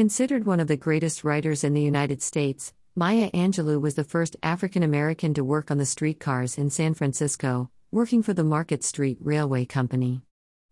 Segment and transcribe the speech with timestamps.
[0.00, 4.34] Considered one of the greatest writers in the United States, Maya Angelou was the first
[4.42, 9.18] African American to work on the streetcars in San Francisco, working for the Market Street
[9.20, 10.22] Railway Company.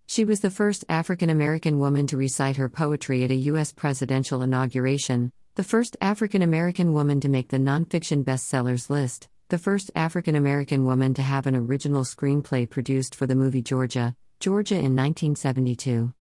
[0.06, 3.70] She was the first African American woman to recite her poetry at a U.S.
[3.70, 9.90] presidential inauguration, the first African American woman to make the nonfiction bestsellers list, the first
[9.94, 14.96] African American woman to have an original screenplay produced for the movie Georgia, Georgia in
[14.96, 16.14] 1972.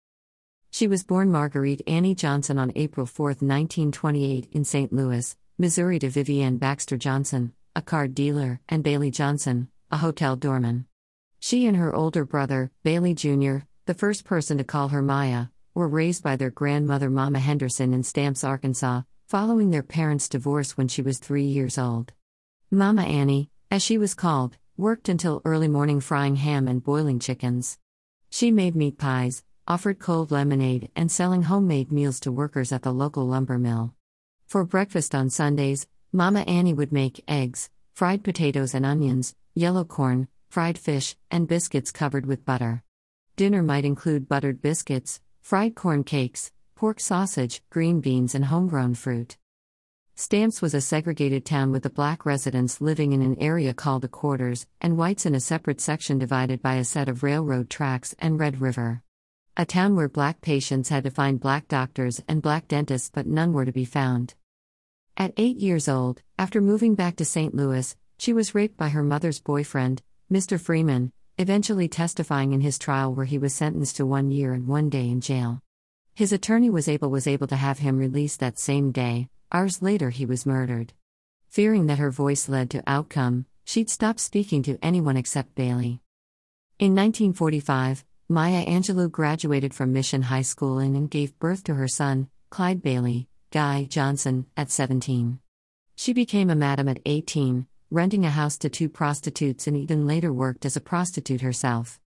[0.69, 4.93] She was born Marguerite Annie Johnson on April 4, 1928, in St.
[4.93, 10.85] Louis, Missouri, to Vivian Baxter Johnson, a card dealer, and Bailey Johnson, a hotel doorman.
[11.39, 15.87] She and her older brother, Bailey Jr., the first person to call her Maya, were
[15.87, 21.01] raised by their grandmother Mama Henderson in Stamps, Arkansas, following their parents' divorce when she
[21.01, 22.13] was three years old.
[22.69, 27.77] Mama Annie, as she was called, worked until early morning frying ham and boiling chickens.
[28.29, 32.93] She made meat pies, offered cold lemonade, and selling homemade meals to workers at the
[32.93, 33.93] local lumber mill.
[34.47, 40.27] For breakfast on Sundays, Mama Annie would make eggs, fried potatoes and onions, yellow corn,
[40.49, 42.83] fried fish, and biscuits covered with butter.
[43.35, 49.37] Dinner might include buttered biscuits, fried corn cakes, pork sausage, green beans, and homegrown fruit.
[50.15, 54.07] Stamps was a segregated town with the black residents living in an area called the
[54.07, 58.39] quarters, and whites in a separate section divided by a set of railroad tracks and
[58.39, 59.03] Red River.
[59.59, 63.53] A town where black patients had to find black doctors and black dentists, but none
[63.53, 64.35] were to be found.
[65.17, 67.53] At eight years old, after moving back to St.
[67.53, 70.59] Louis, she was raped by her mother's boyfriend, Mr.
[70.59, 74.89] Freeman, eventually testifying in his trial where he was sentenced to one year and one
[74.89, 75.63] day in jail.
[76.13, 80.09] His attorney was able was able to have him released that same day, Hours later,
[80.09, 80.91] he was murdered.
[81.47, 86.01] Fearing that her voice led to outcome, she'd stop speaking to anyone except Bailey.
[86.79, 92.27] In 1945, Maya Angelou graduated from Mission High School and gave birth to her son,
[92.49, 95.39] Clyde Bailey, Guy Johnson, at 17.
[95.95, 100.33] She became a madam at 18, renting a house to two prostitutes and even later
[100.33, 102.01] worked as a prostitute herself.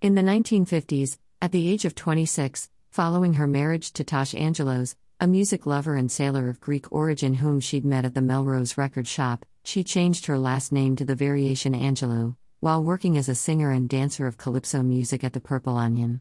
[0.00, 5.26] In the 1950s, at the age of 26, following her marriage to Tosh Angelos, a
[5.26, 9.44] music lover and sailor of Greek origin whom she'd met at the Melrose record shop,
[9.64, 13.88] she changed her last name to the variation Angelou, while working as a singer and
[13.88, 16.20] dancer of calypso music at the Purple Onion.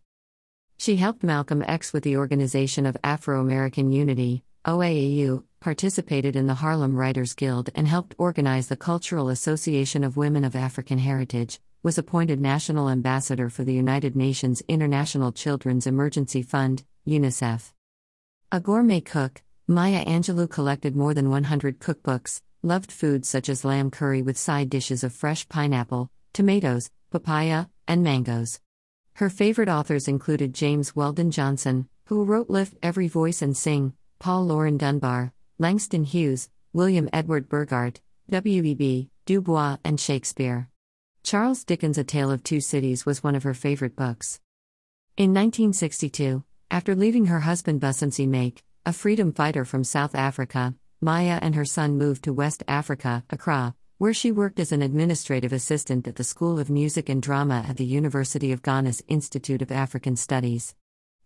[0.77, 6.53] She helped Malcolm X with the Organization of Afro American Unity, OAAU, participated in the
[6.53, 11.97] Harlem Writers Guild, and helped organize the Cultural Association of Women of African Heritage, was
[11.97, 17.73] appointed National Ambassador for the United Nations International Children's Emergency Fund, UNICEF.
[18.53, 23.91] A gourmet cook, Maya Angelou collected more than 100 cookbooks, loved foods such as lamb
[23.91, 28.59] curry with side dishes of fresh pineapple, tomatoes, papaya, and mangoes.
[29.13, 34.45] Her favorite authors included James Weldon Johnson, who wrote Lift Every Voice and Sing, Paul
[34.45, 40.69] Laurence Dunbar, Langston Hughes, William Edward Burghardt, W.E.B., Du Bois, and Shakespeare.
[41.23, 44.39] Charles Dickens' A Tale of Two Cities was one of her favorite books.
[45.17, 51.39] In 1962, after leaving her husband Vusumzi Make, a freedom fighter from South Africa, Maya
[51.41, 56.07] and her son moved to West Africa, Accra, where she worked as an administrative assistant
[56.07, 60.15] at the School of Music and Drama at the University of Ghana's Institute of African
[60.15, 60.73] Studies.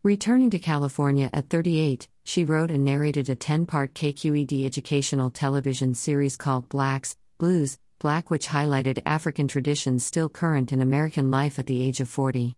[0.02, 5.94] Returning to California at 38, she wrote and narrated a 10 part KQED educational television
[5.94, 11.68] series called Blacks, Blues, Black, which highlighted African traditions still current in American life at
[11.68, 12.56] the age of 40.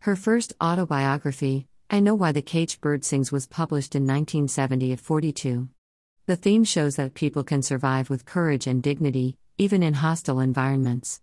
[0.00, 5.00] Her first autobiography, I Know Why the Caged Bird Sings was published in 1970 at
[5.00, 5.70] 42.
[6.26, 11.20] The theme shows that people can survive with courage and dignity, even in hostile environments.